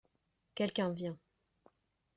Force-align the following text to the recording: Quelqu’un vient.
Quelqu’un 0.55 0.93
vient. 0.93 1.15